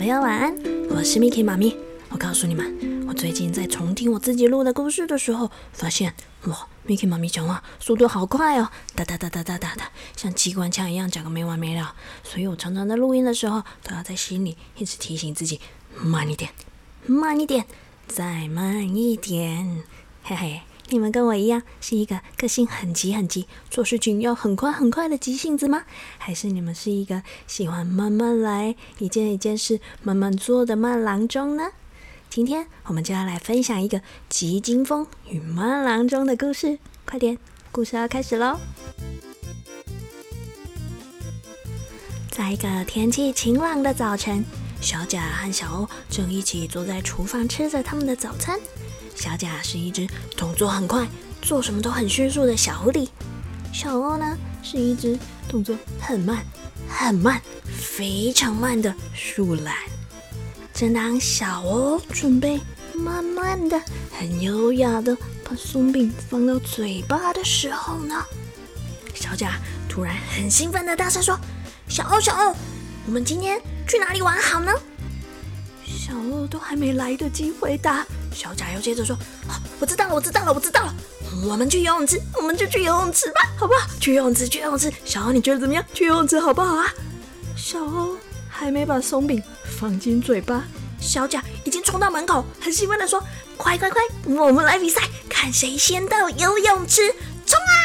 [0.00, 0.56] 朋友晚安，
[0.88, 1.76] 我是 Miki 妈咪。
[2.08, 6.14] 我告诉你们，我最近在重听我自己录的故事的时候，发现
[6.46, 11.94] 哇，Miki 妈咪讲话速度好快哦，哒哒哒哒哒哒哒，像机关枪一样讲个没完没了。
[12.24, 15.60] 所以我常常在录音的时候，都要在心里一直提醒自己
[16.02, 16.50] 慢一点，
[17.04, 17.66] 慢一点，
[18.08, 19.82] 再慢一点，
[20.22, 20.60] 嘿嘿。
[20.92, 25.84] 你们跟我一样是一个个性很急很急、做事情要很快很快的急性子吗？
[26.18, 31.70] 还是你们是一个喜欢慢慢来、一件一件事慢慢做的慢郎中呢？
[32.28, 36.80] 今天我们就要来分享一个急惊风与慢郎中的故事。
[37.04, 37.38] 快点，
[37.70, 38.58] 故事要开始喽！
[42.30, 44.44] 在一个天气晴朗的早晨，
[44.80, 48.58] 小甲和小欧正一起坐在厨房吃着他们的早餐。
[49.14, 50.06] 小甲是一只
[50.36, 51.06] 动作很快、
[51.42, 53.08] 做什么都很迅速的小狐狸，
[53.72, 56.44] 小欧呢是一只动作很慢、
[56.88, 59.74] 很慢、非常慢的树懒。
[60.72, 62.58] 正当小欧准备
[62.94, 63.78] 慢慢的、
[64.18, 68.24] 很优雅的把松饼放到嘴巴的时候呢，
[69.14, 71.38] 小甲突然很兴奋的大声说
[71.88, 72.56] ：“小欧，小欧，
[73.06, 74.72] 我们今天去哪里玩好呢？”
[75.84, 78.06] 小欧都还没来得及回答。
[78.40, 79.14] 小甲又接着说
[79.48, 80.94] ：“哦，我知道了，我知道了，我知道了，
[81.44, 83.86] 我们去游泳池，我们就去游泳池吧，好不好？
[84.00, 84.90] 去游泳池，去游泳池。
[85.04, 85.84] 小欧，你觉得怎么样？
[85.92, 86.86] 去游泳池好不好啊？”
[87.54, 88.16] 小欧
[88.48, 89.42] 还没把松饼
[89.78, 90.64] 放进嘴巴，
[90.98, 93.22] 小甲已经冲到门口，很兴奋的说
[93.58, 97.76] ：“快快快，我们来比赛，看谁先到游泳池，冲啊！”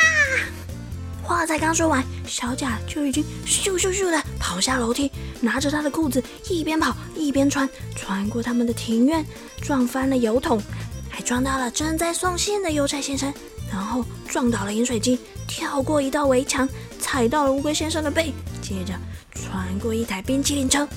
[1.21, 5.11] 话才刚说完，小甲就已经咻咻咻的跑下楼梯，
[5.45, 9.23] 拿着他的裤子，一边跑一边穿，穿过他们的庭院，
[9.61, 10.59] 撞翻了油桶，
[11.07, 13.31] 还撞到了正在送信的邮差先生，
[13.71, 16.67] 然后撞倒了饮水机，跳过一道围墙，
[16.99, 18.93] 踩到了乌龟先生的背，接着
[19.33, 20.87] 穿过一台冰淇淋车，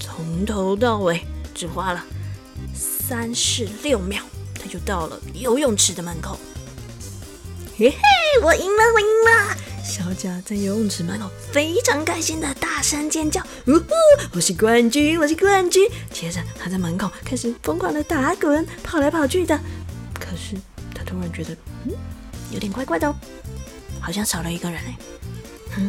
[0.00, 1.20] 从头到尾
[1.54, 2.02] 只花了
[2.74, 4.22] 三十六秒，
[4.54, 6.38] 他就到了游泳池的门口。
[7.78, 7.98] 嘿嘿，
[8.42, 9.56] 我赢了，我赢了！
[9.86, 13.86] 小甲在游泳池门口非常开心的大声尖叫：“呜呼，
[14.32, 19.56] 我是冠军，我是冠军！”接着他在门口开始疯狂的打滚，跑来跑去的。
[20.14, 20.56] 可是
[20.92, 21.92] 他突然觉得，嗯，
[22.50, 23.14] 有点怪怪的哦，
[24.00, 24.96] 好像少了一个人哎。
[25.76, 25.88] 嗯，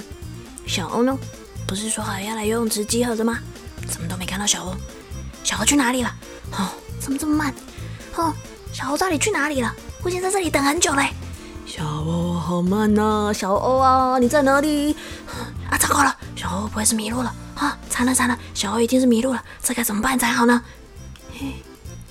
[0.68, 1.18] 小欧呢？
[1.66, 3.40] 不是说好要来游泳池集合的吗？
[3.88, 4.76] 怎么都没看到小欧？
[5.44, 6.16] 小欧去哪里了？
[6.52, 6.70] 哦，
[7.00, 7.52] 怎么这么慢？
[8.16, 8.32] 哦，
[8.72, 9.76] 小欧到底去哪里了？
[10.04, 11.10] 我已经在这里等很久嘞。
[11.68, 14.94] 小欧好慢呐，小欧啊，你在哪里？
[15.70, 17.78] 啊，糟糕了，小欧不会是迷路了啊？
[17.90, 20.64] 惨了惨了，小欧一定是迷路了，这该怎么办才好呢？
[21.38, 21.56] 嘿，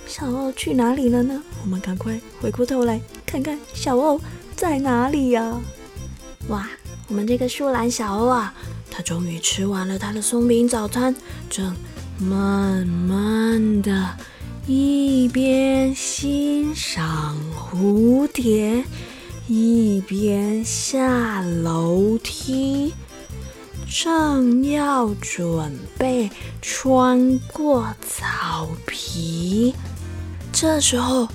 [0.07, 1.43] 小欧去哪里了呢？
[1.63, 4.21] 我们赶快回过头来看看小欧
[4.55, 5.59] 在哪里呀！
[6.49, 6.69] 哇，
[7.09, 8.53] 我们这个树懒小欧啊，
[8.91, 11.17] 他终于吃完了他的松饼早餐，
[11.49, 11.75] 正
[12.19, 14.15] 慢慢的
[14.67, 18.85] 一边欣赏蝴蝶。
[19.49, 22.93] 一边下楼梯，
[23.89, 26.29] 正要准备
[26.61, 29.73] 穿过草皮，
[30.53, 31.29] 这时候，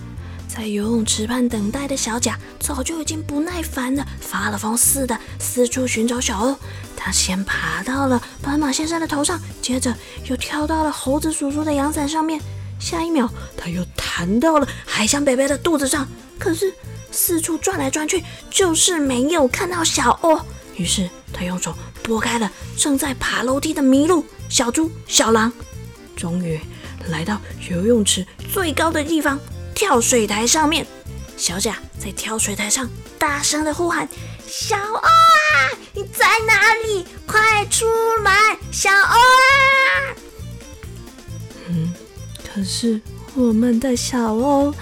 [0.45, 6.57] 在游泳池畔等待的小甲早就已经不耐烦了，发了疯似的四处寻找小欧。
[6.97, 9.95] 他先爬到了斑马先生的头上，接着
[10.29, 12.41] 又跳到了猴子叔叔的阳伞上面，
[12.77, 16.05] 下一秒他又弹到了海象贝贝的肚子上。
[16.37, 16.73] 可是。
[17.11, 20.39] 四处转来转去，就是没有看到小欧。
[20.75, 25.51] 于是他用手拨开了正在爬楼梯的麋鹿、小猪、小狼，
[26.15, 26.59] 终于
[27.09, 27.39] 来到
[27.69, 29.39] 游泳池最高的地方——
[29.75, 30.87] 跳水台上面。
[31.37, 32.89] 小甲在跳水台上
[33.19, 34.07] 大声的呼喊
[34.47, 37.05] ：“小欧啊，你在哪里？
[37.25, 37.85] 快出
[38.23, 40.15] 来，小欧啊！”
[41.67, 41.93] 嗯，
[42.53, 43.01] 可是
[43.33, 44.73] 我们的小欧。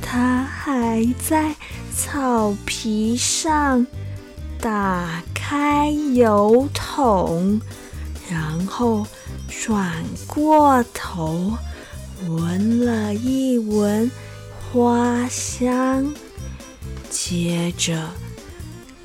[0.00, 1.54] 他还在
[1.94, 3.86] 草皮上
[4.60, 7.60] 打开油桶，
[8.30, 9.06] 然后
[9.48, 9.92] 转
[10.26, 11.52] 过头
[12.28, 14.10] 闻了一闻
[14.72, 16.14] 花香，
[17.10, 18.08] 接着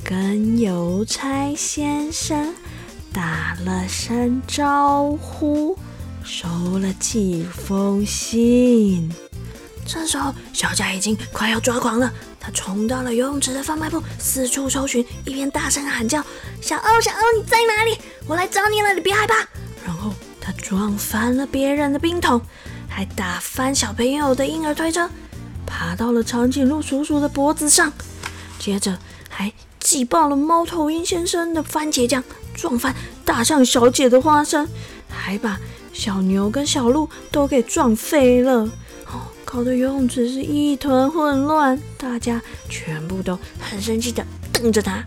[0.04, 2.54] 跟邮差先生
[3.14, 5.78] 打了声招呼，
[6.24, 6.48] 收
[6.80, 9.12] 了几封信。
[9.86, 12.12] 这时候，小佳已经快要抓狂了。
[12.40, 16.24] 他冲到了游泳池的贩卖部，四处搜寻，一边大声喊叫
[16.62, 17.98] ：“小欧，小欧，你在哪里？
[18.28, 19.36] 我来找你了，你别害怕。”
[19.86, 22.42] 然后他撞翻了别人的冰桶，
[22.90, 25.10] 还打翻小朋友的婴儿推车，
[25.66, 27.92] 爬到了长颈鹿叔叔的脖子上，
[28.58, 28.98] 接着
[29.30, 32.24] 还挤爆了猫头鹰先生的番茄酱，
[32.54, 34.68] 撞翻大象小姐的花生，
[35.10, 35.60] 还把。
[35.94, 38.68] 小牛跟小鹿都给撞飞了，
[39.52, 45.04] 哦，搞得游泳池是一团混乱，大家全部都很生气的瞪着他。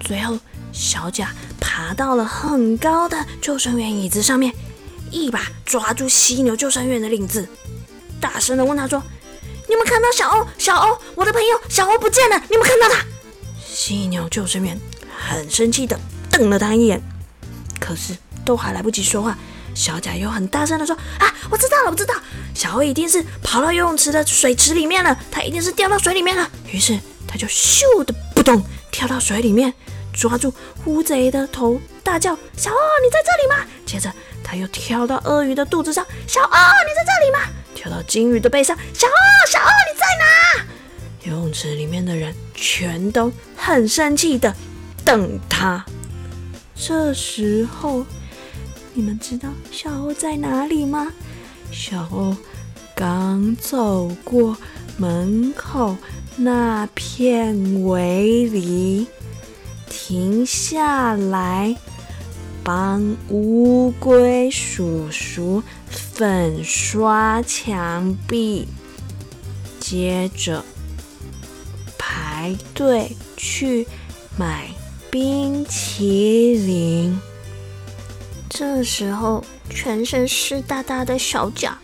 [0.00, 0.38] 最后，
[0.72, 4.52] 小甲爬到了很高的救生员椅子上面，
[5.10, 7.46] 一把抓住犀牛救生员的领子，
[8.18, 9.02] 大声的问他说
[9.68, 10.46] ：“你们看到小欧？
[10.56, 12.42] 小欧，我的朋友小欧不见了！
[12.50, 13.04] 你们看到他？”
[13.62, 14.78] 犀牛救生员
[15.14, 15.98] 很生气的
[16.30, 17.02] 瞪了他一眼，
[17.78, 18.16] 可是
[18.46, 19.36] 都还来不及说话，
[19.74, 22.14] 小甲又很大声的说：“啊，我知道了，我知道，
[22.54, 29.72] 小欧一定是跑到游泳池的水池里面了，他一定是掉到水里面了。”于是他就咻的扑通跳到水里面。
[30.16, 30.54] 抓住
[30.84, 34.12] 乌贼的头，大叫：“小鳄，你在这里吗？”接着
[34.44, 40.66] 他又跳到鳄鱼的肚子上，“小鳄，你在这里吗？”跳到金鱼的背上，“小鳄，小鳄，你在哪？”
[41.28, 44.54] 游泳池里面的人全都很生气的
[45.04, 45.84] 等他。
[46.76, 48.06] 这时候，
[48.96, 51.12] 你们知道小欧在哪里吗？
[51.72, 52.36] 小欧
[52.94, 54.56] 刚走过
[54.96, 55.96] 门口
[56.36, 59.06] 那片围篱。
[59.90, 61.76] 停下来，
[62.62, 68.68] 帮乌龟叔叔粉刷墙壁，
[69.80, 70.64] 接着
[71.98, 73.88] 排队去
[74.36, 74.68] 买
[75.10, 77.18] 冰淇淋。
[78.56, 81.76] 这时候，全身湿哒哒的小甲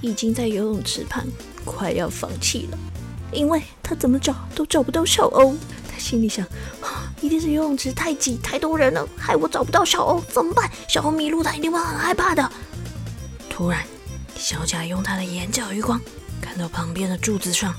[0.00, 1.24] 已经在游泳池畔
[1.64, 2.78] 快要放弃了，
[3.30, 5.54] 因为他怎么找都找不到小欧。
[5.88, 6.44] 他心里想。
[7.20, 10.68] 一定是游泳池太挤，太多人了，害我找不到小欧，怎么办？
[10.88, 12.50] 小欧迷路，他一定会很害怕的。
[13.48, 13.86] 突然，
[14.34, 16.00] 小贾用他的眼角余光
[16.40, 17.72] 看到旁边的柱子上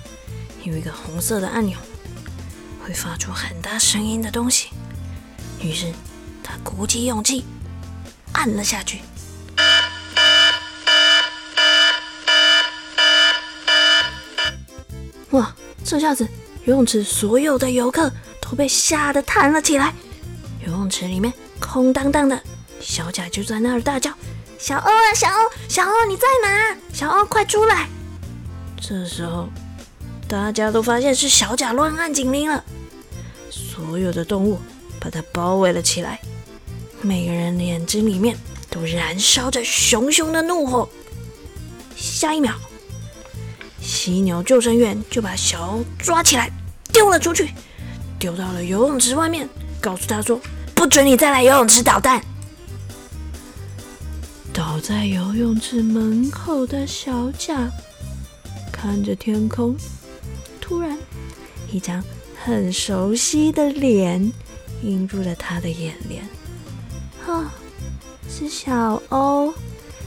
[0.63, 1.77] 有一个红色的按钮，
[2.81, 4.69] 会发出很大声音的东西。
[5.61, 5.91] 于是
[6.41, 7.43] 他鼓起勇气
[8.33, 9.01] 按了下去。
[15.31, 15.55] 哇！
[15.83, 16.27] 这下子
[16.65, 18.11] 游泳池所有的游客。
[18.45, 19.91] 都被吓得弹了起来，
[20.63, 22.39] 游泳池里面空荡荡的，
[22.79, 24.11] 小甲就在那儿大叫
[24.59, 26.77] ：“小欧啊，小欧，小欧你在哪？
[26.93, 27.87] 小欧快出来！”
[28.79, 29.49] 这时候，
[30.27, 32.63] 大家都发现是小甲乱按警铃了，
[33.49, 34.59] 所有的动物
[34.99, 36.19] 把它包围了起来，
[37.05, 38.37] 每个人的眼睛里面
[38.69, 40.87] 都燃烧着熊熊的怒火。
[41.97, 42.53] 下一秒，
[43.81, 46.49] 犀牛救生员就把小欧抓起来
[46.93, 47.49] 丢了出去。
[48.17, 49.49] 丢到了游泳池外面，
[49.81, 50.39] 告诉他说
[50.73, 52.23] ：“不准你再来游泳池捣蛋。”
[54.53, 57.69] 倒在游泳池门口的小甲
[58.71, 59.75] 看着天空，
[60.61, 60.97] 突然
[61.69, 62.01] 一张
[62.41, 64.31] 很熟悉的脸
[64.83, 66.23] 映入了他的眼帘。
[67.27, 67.53] 啊，
[68.29, 69.53] 是小欧！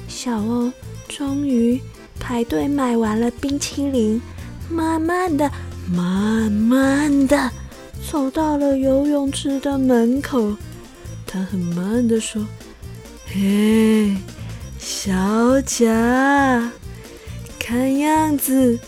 [0.08, 0.70] 小欧
[1.08, 1.80] 终于
[2.20, 4.20] 排队买完了冰淇淋，
[4.70, 5.50] 慢慢的，
[5.90, 7.50] 慢慢的。
[8.08, 10.56] 走到了游泳池的门口，
[11.26, 12.46] 他很慢的说
[13.26, 14.16] ：“嘿，
[14.78, 16.70] 小贾，
[17.58, 18.78] 看样子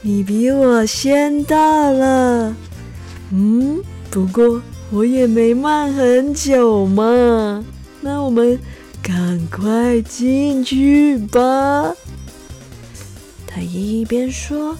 [0.00, 2.54] 你比我先到了。
[3.32, 4.62] 嗯，不过
[4.92, 7.64] 我也没慢很久嘛。
[8.00, 8.58] 那我们
[9.02, 11.92] 赶快进去吧。”
[13.46, 14.76] 他一边说。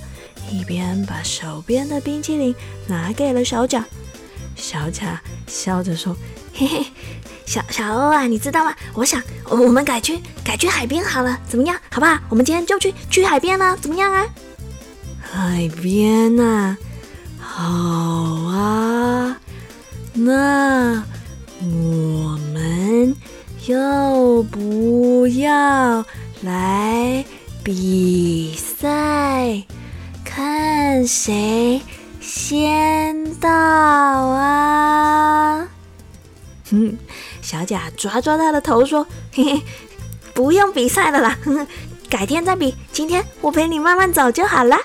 [0.50, 2.54] 一边把手边的冰淇淋
[2.86, 3.86] 拿给了小贾，
[4.54, 6.14] 小贾笑着说
[6.52, 6.84] ：“嘿嘿，
[7.46, 8.74] 小小欧啊，你知道吗？
[8.92, 11.74] 我想我们改去改去海边好了，怎么样？
[11.90, 12.18] 好不好？
[12.28, 14.26] 我们今天就去去海边了，怎么样啊？
[15.22, 16.76] 海边啊，
[17.38, 17.62] 好
[18.50, 19.40] 啊，
[20.14, 21.02] 那
[21.60, 23.14] 我们
[23.66, 26.04] 要不要
[26.42, 27.24] 来
[27.62, 29.62] 比赛？”
[30.24, 31.80] 看谁
[32.20, 35.68] 先到啊！
[36.70, 36.96] 哼，
[37.42, 39.62] 小贾抓抓他的头说：“嘿嘿，
[40.32, 41.36] 不用比赛了啦，
[42.08, 42.74] 改天再比。
[42.92, 44.78] 今天我陪你慢慢走就好了。”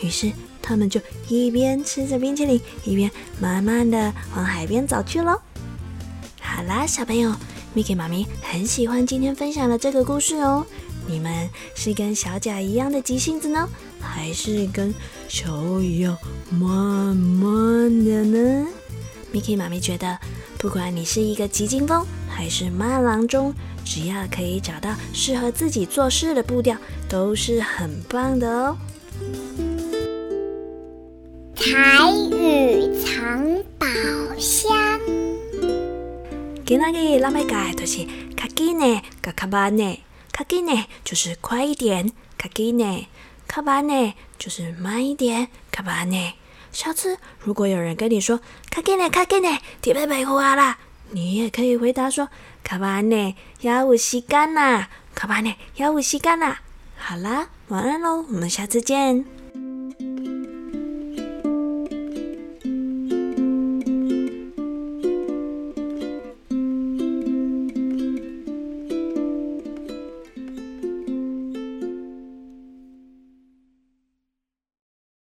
[0.00, 0.30] 于是
[0.68, 3.10] 他们就一边吃着冰淇淋，一边
[3.40, 5.40] 慢慢的往海边走去喽。
[6.42, 7.34] 好啦，小朋友
[7.74, 10.66] ，Miki 妈咪很喜欢今天分享的这个故事哦。
[11.06, 13.66] 你们是跟小甲一样的急性子呢，
[13.98, 14.94] 还是跟
[15.26, 16.14] 小欧一样
[16.50, 18.66] 慢慢的呢
[19.32, 20.18] ？Miki 妈咪觉得，
[20.58, 23.54] 不管你是一个急惊风还是慢郎中，
[23.86, 26.76] 只要可以找到适合自己做事的步调，
[27.08, 28.76] 都是很棒的哦。
[31.70, 33.86] 彩雨藏宝
[34.38, 34.98] 箱，
[36.64, 43.08] 今日咱要讲的就是卡基内嘎卡巴内，卡基内就是快一点，卡基内，
[43.46, 46.36] 卡巴内就是慢一点，卡巴内。
[46.72, 50.78] 下次如果有人跟你说卡基内卡基内，铁贝贝回来啦，
[51.10, 52.30] 你也可以回答说
[52.64, 56.62] 卡巴内要有时间啦，卡巴内要有时间啦。
[56.96, 59.26] 好啦，晚安喽，我们下次见。